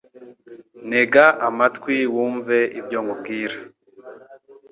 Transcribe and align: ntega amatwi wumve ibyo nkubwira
ntega 0.87 1.25
amatwi 1.47 1.95
wumve 2.13 2.57
ibyo 2.79 2.97
nkubwira 3.03 3.57